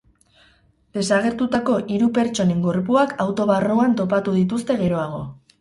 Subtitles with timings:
[0.97, 5.25] Desagertutako hiru pertsonen gorpuak auto barruan topatu dituzte geroago.